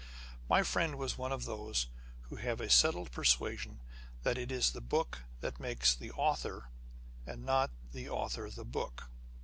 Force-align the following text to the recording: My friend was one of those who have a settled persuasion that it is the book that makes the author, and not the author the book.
My 0.49 0.63
friend 0.63 0.97
was 0.97 1.15
one 1.19 1.31
of 1.31 1.45
those 1.45 1.85
who 2.21 2.37
have 2.37 2.59
a 2.59 2.71
settled 2.71 3.11
persuasion 3.11 3.81
that 4.23 4.35
it 4.35 4.51
is 4.51 4.71
the 4.71 4.81
book 4.81 5.19
that 5.41 5.59
makes 5.59 5.93
the 5.93 6.09
author, 6.13 6.71
and 7.27 7.45
not 7.45 7.69
the 7.91 8.09
author 8.09 8.49
the 8.49 8.65
book. 8.65 9.11